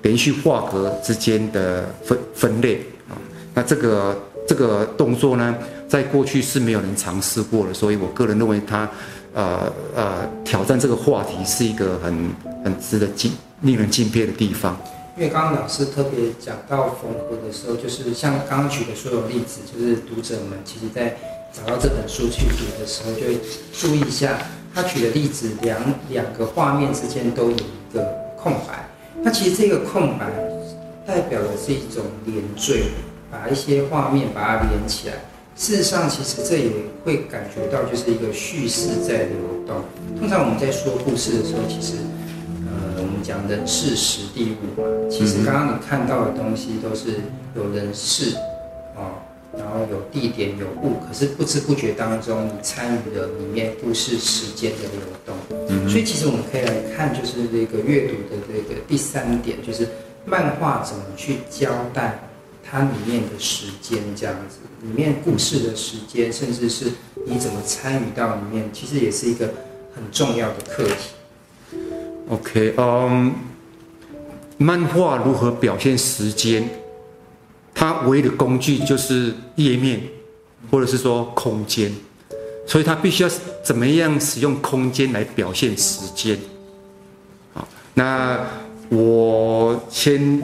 [0.00, 2.76] 连续画格之间的分分类
[3.10, 3.12] 啊。
[3.52, 4.18] 那这个。
[4.46, 5.54] 这个动作呢，
[5.88, 8.88] 在过去是没有人尝试过的，所以我个人认为他，
[9.34, 12.30] 呃呃，挑战这个话题是一个很
[12.64, 13.32] 很值得敬、
[13.62, 14.76] 令人敬佩的地方。
[15.16, 21.16] 因为刚刚老师特别讲到缝合的时候，就是像刚刚举的所有例子，就是读者们其实在
[21.52, 23.38] 找到这本书去读的时候，就会
[23.72, 24.38] 注意一下
[24.74, 25.80] 他举的例子，两
[26.10, 28.04] 两个画面之间都有一个
[28.36, 28.86] 空白，
[29.22, 30.26] 那其实这个空白
[31.06, 32.84] 代表的是一种连缀。
[33.36, 35.14] 把一些画面把它连起来，
[35.56, 36.70] 事实上，其实这也
[37.04, 39.84] 会感觉到就是一个叙事在流动。
[40.18, 41.94] 通常我们在说故事的时候，其实，
[42.66, 47.20] 呃，我们讲人事时地物嘛，其实刚刚你看到的东西都是
[47.54, 48.36] 有人事，
[48.94, 49.20] 哦，
[49.56, 55.36] 然后有地点有物，可是不知不觉当中，你参与了里面故事时间的流动。
[55.88, 59.86] 所以其实我们可以来看，就是这个阅读的这个第三点，就是
[60.24, 62.18] 漫画怎么去交代。
[62.68, 66.86] 它里面的时间这样子，里面故事的时间，甚至是
[67.24, 69.46] 你怎么参与到里面，其实也是一个
[69.94, 71.76] 很重要的课题。
[72.28, 73.32] OK，嗯、
[74.58, 76.68] 漫画如何表现时间？
[77.72, 80.02] 它唯一的工具就是页面，
[80.68, 81.94] 或者是说空间，
[82.66, 83.30] 所以它必须要
[83.62, 86.36] 怎么样使用空间来表现时间？
[87.54, 88.44] 好，那
[88.88, 90.42] 我先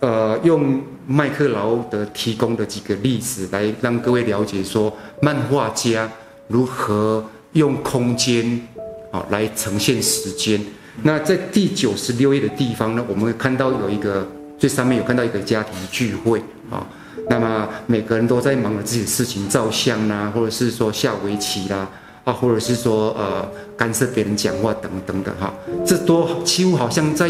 [0.00, 0.80] 呃用。
[1.12, 6.08] 麦克劳德提供的几个例子，来让各位了解说，漫画家
[6.46, 8.64] 如何用空间
[9.10, 10.64] 啊来呈现时间。
[11.02, 14.24] 那在第九十六页的地方呢，我们会看到有一个
[14.56, 16.86] 最上面有看到一个家庭聚会啊，
[17.28, 21.88] 那么每个人都在忙着自己的事情，照相啦，或者是说下围棋啦，
[22.22, 25.52] 啊，或者是说呃干涉别人讲话等等的哈，
[25.84, 27.28] 这都几乎好像在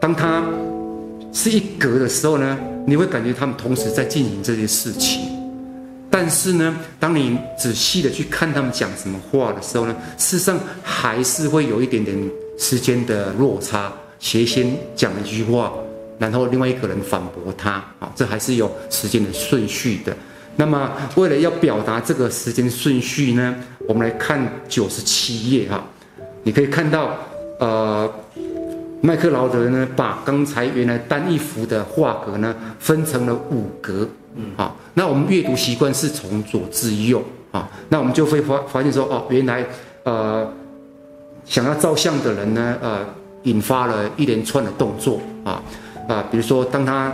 [0.00, 0.42] 当他。
[1.32, 5.22] 是一格的时候呢，你会感觉他们同时在进行这些事情，
[6.10, 12.16] 但是呢，当你仔细的去看他们讲什么话的时候呢，事实上还是会有一点点
[12.58, 13.92] 时间的落差。
[14.18, 15.72] 谁先讲一句话，
[16.18, 20.14] 然后另外一个人反驳他，啊，这还是有时间的顺序的。
[20.56, 23.56] 那么，为了要表达这个时间顺序呢，
[23.88, 25.82] 我们来看九十七页哈，
[26.42, 27.16] 你可以看到，
[27.60, 28.12] 呃，
[29.00, 39.64] 麦克劳德呢，把刚才原来单一幅的画格呢，分成了五格，嗯，好，那我们阅读习惯是从左至右，啊，那我们就会发发现说，哦，原来，
[40.04, 40.46] 呃，
[41.44, 43.04] 想要照相的人呢，呃，
[43.44, 45.62] 引发了一连串的动作，啊，
[46.08, 47.12] 啊，比如说当他。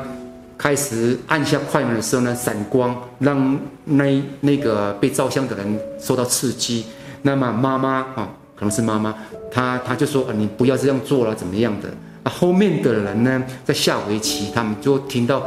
[0.58, 6.82] 开始按下快门的时候呢，闪光让那那个被照相的人受到刺激。
[7.20, 9.14] 那么妈妈啊，可能是妈妈，
[9.50, 11.88] 她她就说啊，你不要这样做了，怎么样的？
[12.24, 15.46] 那后面的人呢，在下围棋，他们就听到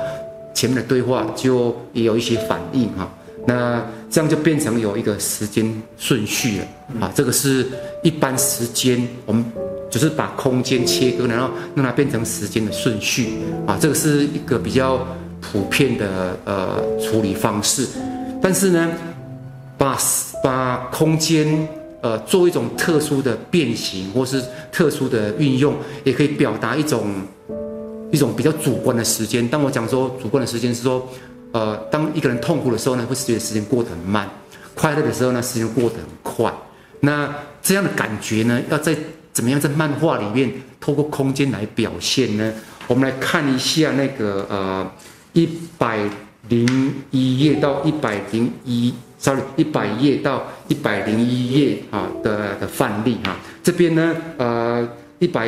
[0.53, 3.11] 前面的对话，就也有一些反应哈。
[3.45, 6.65] 那这样就变成有一个时间顺序了
[7.01, 7.11] 啊。
[7.13, 7.67] 这个是
[8.03, 9.43] 一般时间我们。
[9.91, 14.99] 就是把空间切割，然后让它变成时间的顺序啊，这个是一个比较
[15.41, 17.87] 普遍的呃处理方式。
[18.39, 18.87] 但是呢，
[19.79, 19.97] 把
[20.43, 21.67] 把空间
[22.01, 27.07] 呃做一种特殊的变形，或是特殊的运用，也可以表达一种
[28.11, 29.47] 一种比较主观的时间。
[29.47, 31.07] 当我讲说主观的时间是说，
[31.51, 34.25] 呃，当一个人痛苦的时候呢，会觉得时间过得很慢；
[34.75, 36.53] 快乐的时候呢，时间过得很快。
[37.01, 38.95] 那这样的感觉呢，要在
[39.31, 42.53] 怎么样在漫画里面透过空间来表现呢？
[42.87, 44.91] 我们来看一下那个呃
[45.33, 45.99] 一百
[46.47, 53.35] 零一页到一百零一，sorry 一百页到一百零一页啊的的范例哈。
[53.61, 54.87] 这边呢呃
[55.19, 55.47] 一百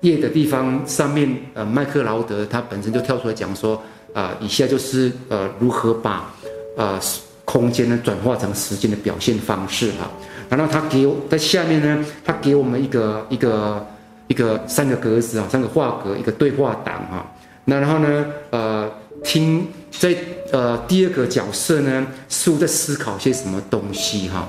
[0.00, 3.74] 页的地方上面呃麦克劳德他本身就跳出来讲说
[4.12, 6.32] 啊、呃、以下就是呃如何把
[6.76, 7.00] 呃
[7.44, 10.08] 空间呢转化成时间的表现方式哈。
[10.48, 13.86] 然后他给我在下面呢，他给我们一个一个
[14.28, 17.26] 一个三个格子啊，三个画格，一个对话档啊。
[17.66, 18.90] 那然后呢，呃，
[19.24, 20.14] 听在
[20.52, 24.48] 呃第二个角色呢，似乎在思考些什么东西哈。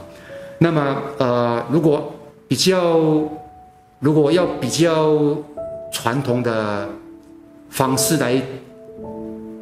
[0.60, 2.14] 那么呃，如果
[2.48, 3.00] 比较
[4.00, 5.38] 如果要比较
[5.92, 6.88] 传统的
[7.70, 8.42] 方式来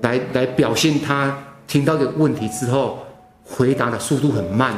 [0.02, 3.00] 来来表现他听到的问题之后，
[3.44, 4.74] 回答的速度很慢。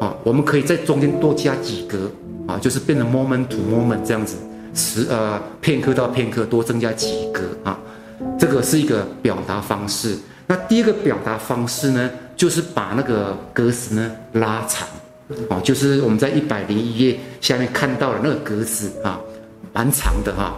[0.00, 2.10] 啊，我们可以在中间多加几格
[2.46, 4.36] 啊，就是变成 moment to moment 这样子，
[4.72, 7.78] 时呃片刻到片刻多增加几格啊，
[8.38, 10.16] 这个是一个表达方式。
[10.46, 14.86] 那第二个表达方式呢，就是把那个格子呢拉长，
[15.48, 19.18] 啊，就是我们在一百零一页下面看到的那个格子啊，
[19.72, 20.54] 蛮长的哈，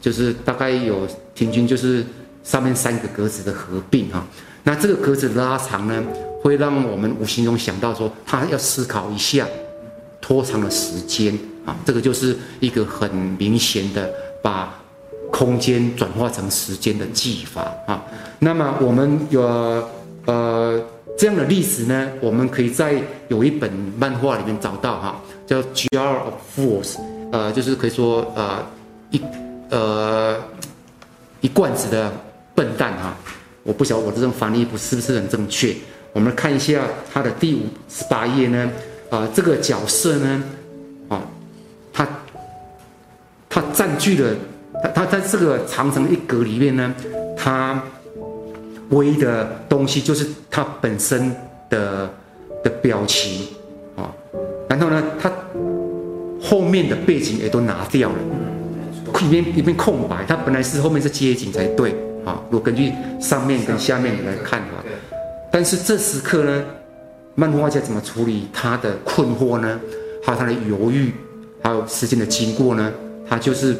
[0.00, 2.04] 就是大概有平均就是
[2.44, 4.22] 上面三个格子的合并哈。
[4.62, 6.02] 那这个格子拉长呢，
[6.42, 9.46] 会让我们无形中想到说，他要思考一下，
[10.20, 14.12] 拖长了时间啊，这个就是一个很明显的
[14.42, 14.78] 把
[15.32, 18.04] 空间转化成时间的技法啊。
[18.38, 19.42] 那么我们有
[20.26, 20.80] 呃
[21.18, 22.94] 这样的例子呢，我们可以在
[23.28, 26.94] 有一本漫画里面找到哈，叫《Jar of Fools》，
[27.32, 28.64] 呃，就是可以说呃
[29.10, 29.20] 一
[29.70, 30.36] 呃
[31.40, 32.12] 一罐子的
[32.54, 33.16] 笨蛋哈。
[33.64, 35.74] 我不晓得我这种翻译不是不是很正确。
[36.12, 38.70] 我们看一下它的第五十八页呢，
[39.08, 40.42] 啊、这个角色呢，
[41.08, 41.22] 啊、
[41.92, 42.06] 他
[43.48, 44.36] 他占据了
[44.82, 46.94] 他他在这个长城一格里面呢，
[47.36, 47.82] 他
[48.90, 51.34] 唯一的东西就是他本身
[51.70, 52.10] 的
[52.62, 53.46] 的表情
[53.96, 54.10] 啊、哦，
[54.68, 55.30] 然后呢，他
[56.40, 58.16] 后面的背景也都拿掉了，
[59.20, 61.94] 一片一片空白，他本来是后面是街景才对。
[62.24, 64.84] 啊，如果根据上面跟下面来看的话，
[65.50, 66.64] 但是这时刻呢，
[67.34, 69.80] 漫画家怎么处理他的困惑呢？
[70.24, 71.12] 还有他的犹豫，
[71.64, 72.92] 还有时间的经过呢？
[73.28, 73.76] 他就是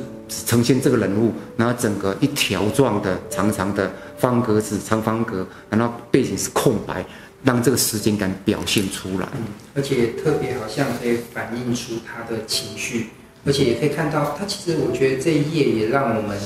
[0.46, 7.04] 呈现这个人物，然后整个一条状的长长的方格子、长方格，然后背景是空白，
[7.44, 9.28] 让这个时间感表现出来。
[9.74, 13.08] 而且特别好像可以反映出他的情绪，
[13.44, 16.38] 而且也可以看到他其实我觉得这一页也让我们。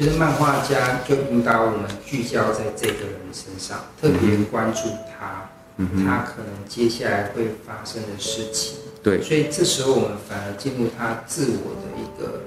[0.00, 8.78] 就是漫画家就引导我们聚焦在这个人身上，特别关注他，他可能接下来会发生的事情。
[9.02, 12.44] 对，所以这时候我们反而进入他自我的一个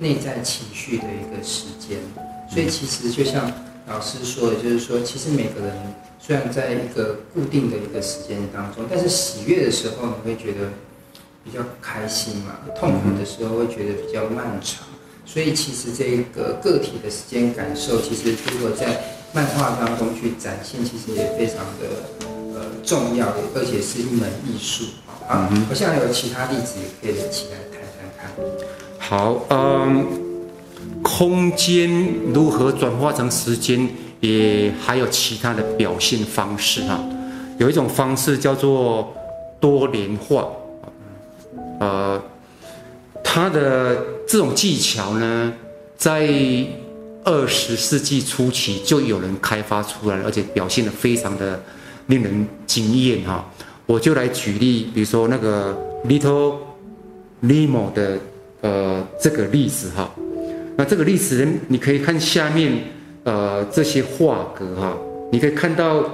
[0.00, 1.98] 内在情绪的一个时间。
[2.52, 3.48] 所以其实就像
[3.86, 5.72] 老师说的，就是说，其实每个人
[6.18, 10.68] 虽然在一个固定的一个时间当中，但是喜悦的时候你会觉得
[11.44, 14.84] 比较开心嘛，痛苦的时候会觉得比较漫长。
[15.24, 19.00] 所以其实这个个体的时间感受，其实如果在
[19.32, 24.86] 漫画当中去展现，其实也非常的呃重要的，而且是一门艺术。
[25.06, 28.79] 好，嗯、我现在有其他例子也可以一起来谈谈看。
[29.02, 30.06] 好，嗯，
[31.02, 31.90] 空间
[32.32, 33.88] 如何转化成时间，
[34.20, 37.00] 也还有其他的表现方式哈。
[37.58, 39.12] 有一种方式叫做
[39.58, 40.46] 多连画，
[41.80, 42.22] 呃，
[43.24, 43.96] 它的
[44.28, 45.52] 这种技巧呢，
[45.96, 46.30] 在
[47.24, 51.60] 二十世纪初期就有人开发出来，而且表现得非常的
[52.06, 53.44] 令人惊艳哈。
[53.86, 55.76] 我就来举例，比如说那个
[56.06, 56.54] Little
[57.42, 58.18] Nemo 的
[58.60, 60.10] 呃这个例子哈。
[60.76, 62.72] 那这个例子，你可以看下面
[63.24, 64.96] 呃这些画格哈，
[65.32, 66.04] 你可以看到。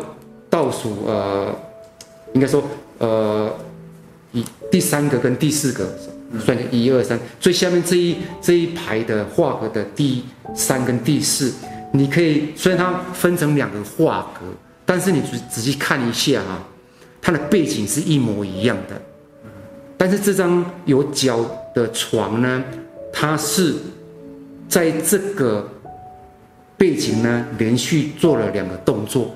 [0.49, 1.53] 倒数呃，
[2.33, 2.63] 应该说
[2.99, 3.53] 呃，
[4.31, 5.85] 一第三个跟第四个
[6.39, 10.23] 算一二三，最下面这一这一排的画格的第
[10.55, 11.53] 三跟第四，
[11.93, 14.47] 你可以虽然它分成两个画格，
[14.87, 16.63] 但是你仔仔细看一下哈，
[17.21, 19.03] 它的背景是一模一样的，
[19.99, 21.45] 但是这张有角
[21.77, 22.64] 的床呢，
[23.12, 23.74] 它是
[24.66, 25.68] 在这个
[26.79, 29.31] 背景呢连续做了两个动作。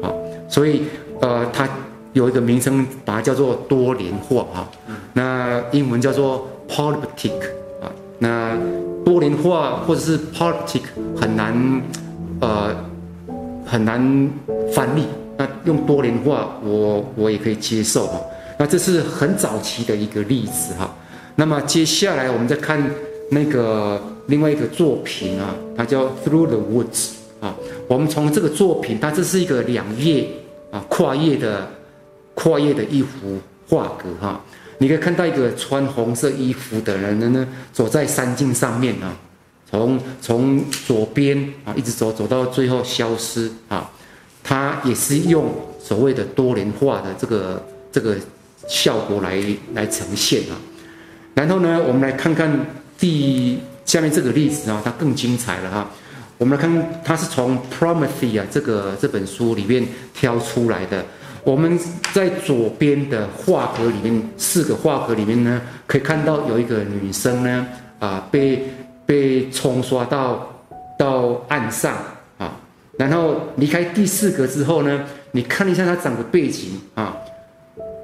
[0.00, 0.08] 啊
[0.48, 0.84] 所以，
[1.20, 1.68] 呃，它
[2.14, 4.66] 有一个名称，把它叫做多连画哈。
[5.12, 7.38] 那英文叫做 polyptych
[7.82, 7.92] 啊。
[8.18, 8.56] 那
[9.04, 10.82] 多连画或者是 polyptych
[11.20, 11.82] 很难，
[12.40, 12.74] 呃，
[13.66, 14.30] 很难
[14.72, 15.04] 翻译。
[15.36, 18.18] 那用多连画，我我也可以接受哈。
[18.58, 20.90] 那这是很早期的一个例子哈。
[21.40, 22.78] 那么接下来我们再看
[23.30, 27.56] 那个另外一个作品啊，它叫 Through the Woods 啊。
[27.88, 30.28] 我们从这个作品，它这是一个两页。
[30.70, 31.68] 啊，跨页的
[32.34, 34.40] 跨页的一幅画格哈，
[34.78, 39.16] 你可以看到一个穿红色衣服的人呢，走在山径上面啊，
[39.68, 43.90] 从从左边啊一直走走到最后消失啊，
[44.44, 45.46] 他也是用
[45.82, 48.16] 所谓的多连画的这个这个
[48.68, 49.42] 效果来
[49.74, 50.54] 来呈现啊。
[51.34, 52.50] 然后呢，我们来看看
[52.98, 55.90] 第下面这个例子啊，它更精彩了哈。
[56.38, 58.08] 我们来看，它是从《Promethe》
[58.40, 61.04] 啊这个这本书里面挑出来的。
[61.44, 61.78] 我们
[62.12, 67.66] 在左边的画格里面，四个画格里面呢，可以看到有一个女生呢，
[67.98, 68.72] 啊，被
[69.04, 70.62] 被冲刷到
[70.98, 71.94] 到岸上
[72.38, 72.56] 啊。
[72.98, 77.16] 然后离开第四格之后呢，你看一下她整个背景啊，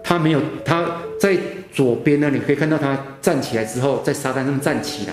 [0.02, 0.86] 她没有，她
[1.20, 1.36] 在
[1.76, 5.12] 左边呢，你可以看到他站起来之后，在沙滩上站起来，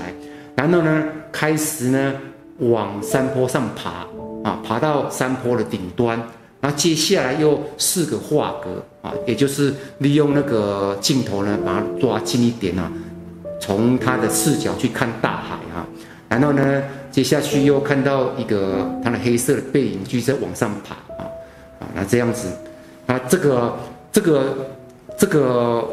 [0.55, 2.15] 然后呢，开始呢。
[2.59, 4.05] 往山坡上爬
[4.43, 6.15] 啊，爬到山坡的顶端，
[6.61, 12.89] 然后接下来又四个画格啊，也就是利用那个镜头呢，把它抓近一点啊，
[13.59, 15.83] 从他的视角去看大海啊，
[16.29, 21.25] 然后呢，接下去又看到一个他的黑色的背影，继续在往上爬啊
[21.79, 22.49] 啊，那这样子，
[23.07, 23.75] 啊，这个
[24.11, 24.43] 这个
[25.17, 25.89] 这个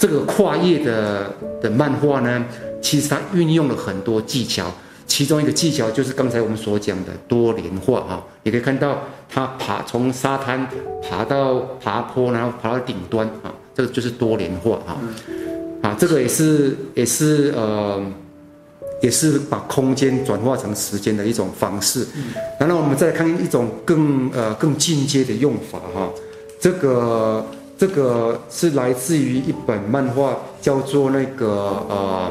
[0.00, 1.30] 这个跨页的
[1.60, 2.42] 的漫画呢，
[2.80, 4.72] 其实它运用了很多技巧。
[5.06, 10.66] 其中一个技巧就是刚才我们所讲的多连画哈，你可以看到它爬从沙滩
[11.02, 14.96] 爬到爬坡，然后爬到顶端啊，这个就是多连画哈，
[15.82, 18.00] 啊，这个也是也是呃，
[19.02, 22.06] 也是把空间转化成时间的一种方式。
[22.58, 26.08] 然后我们再看一种更呃更进阶的用法哈，
[26.60, 27.44] 这个
[27.80, 31.48] 这个是来自于一本漫画，叫做那个
[31.88, 32.30] 呃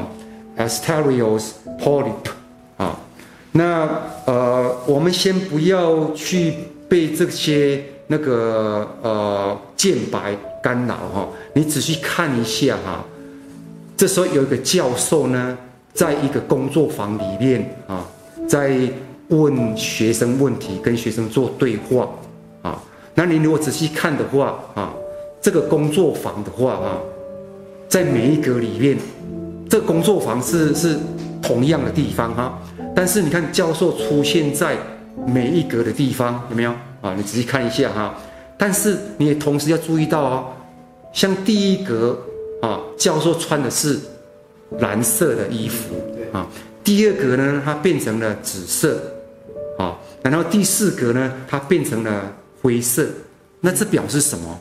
[0.56, 2.30] Asterios Polyp。
[2.76, 2.96] 啊，
[3.50, 3.88] 那
[4.26, 6.54] 呃，我们先不要去
[6.88, 13.04] 被这些那个呃键盘干扰哈，你仔细看一下哈。
[13.96, 15.58] 这时候有一个教授呢，
[15.92, 18.06] 在一个工作坊里面啊，
[18.48, 18.78] 在
[19.30, 22.08] 问学生问题，跟学生做对话
[22.62, 22.80] 啊。
[23.16, 24.94] 那你如果仔细看的话啊，
[25.40, 26.98] 这个工作坊的话啊，
[27.88, 28.98] 在每一格里面，
[29.68, 30.98] 这个工作坊是是
[31.40, 32.58] 同样的地方哈。
[32.94, 34.76] 但是你看，教授出现在
[35.26, 37.14] 每一格的地方，有没有啊？
[37.16, 38.14] 你仔细看一下哈。
[38.58, 40.52] 但是你也同时要注意到哦，
[41.12, 42.18] 像第一格
[42.60, 43.98] 啊，教授穿的是
[44.80, 45.94] 蓝色的衣服
[46.32, 46.46] 啊。
[46.84, 49.00] 第二格呢，它变成了紫色
[49.78, 49.96] 啊。
[50.22, 52.30] 然后第四格呢，它变成了
[52.60, 53.06] 灰色。
[53.60, 54.60] 那这表示什么？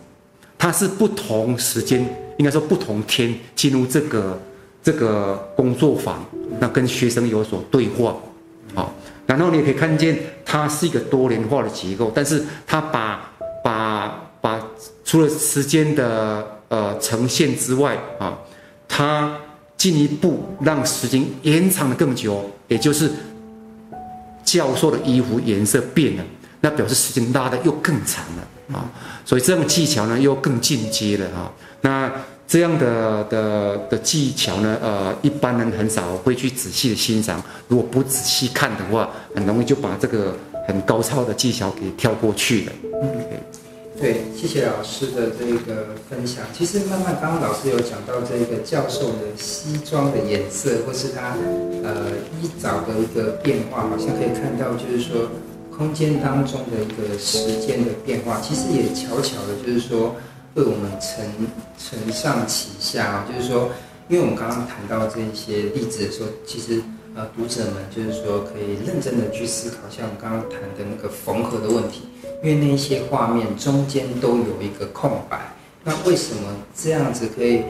[0.60, 2.06] 它是不同时间，
[2.38, 4.40] 应该说不同天进入这个。
[4.82, 6.26] 这个工作坊，
[6.58, 8.16] 那跟学生有所对话，
[8.74, 8.96] 好，
[9.28, 13.30] 然后你也可以看见它是一个多元化的结构，但是它把
[13.62, 14.58] 把把
[15.04, 18.40] 除了时间的呃呈现之外啊，
[18.88, 19.38] 它
[19.76, 23.12] 进一步让时间延长的更久，也就是
[24.46, 26.24] 教授的衣服颜色变了，
[26.62, 28.48] 那表示时间拉的又更长了。
[28.74, 28.90] 啊，
[29.26, 31.52] 所以这种技巧呢又更进阶了哈。
[31.82, 32.12] 那
[32.48, 37.42] 这样的的的技巧呢，呃，一般人很少会去仔细的欣赏。
[37.68, 40.36] 如果不仔细看的话，很容易就把这个
[40.68, 42.72] 很高超的技巧给跳过去了。
[43.04, 43.22] 嗯，
[44.02, 46.44] 对，谢谢老师的这个分享。
[46.52, 51.36] 其实慢慢刚刚老师有讲到这个教授的西装的颜色，或是他
[51.84, 52.08] 呃
[52.42, 55.30] 衣着的一个变化，好像可以看到，就是说。
[55.80, 60.14] 空间当中的一个时间的变化，其实也巧巧的，就是说
[60.56, 61.24] 为我们承
[61.78, 63.26] 承上启下啊。
[63.26, 63.70] 就是说，
[64.10, 66.82] 因为我们刚刚谈到这些例子的时候，其实
[67.16, 72.10] 呃读者们就是说可以认真的去思考，像我们刚刚谈的那个缝合的问题，
[72.44, 75.56] 因为那些画面中间都有一个空白，
[75.86, 77.62] 那为什么这样子可以？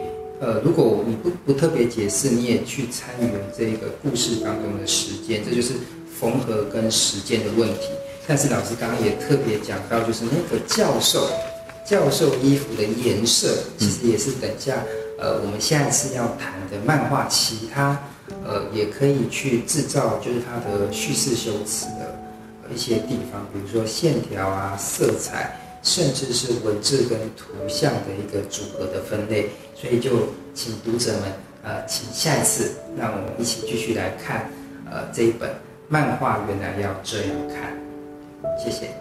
[0.41, 5.75] 呃，如果你不不特别解释，你也去参与了这个故事当中的时间，这就是。
[6.19, 7.87] 缝合跟时间的问题，
[8.29, 11.27] 但是老师刚刚也特别讲到，就是那个教授
[11.83, 14.75] 教授衣服的颜色，其实也是等下
[15.17, 17.99] 呃我们下一次要谈的漫画其他
[18.45, 22.13] 呃也可以去制造，就是它的叙事修辞的
[22.71, 29.49] 一些地方，比如说线条啊、色彩，甚至是文字跟图像的一个组合的分类。
[29.73, 30.11] 所以就
[30.53, 34.51] 请读者们呃，请下一次让我们一起继续来看
[34.91, 35.49] 呃这一本。
[35.91, 37.75] 漫画原来要这样看，
[38.59, 38.98] 谢谢。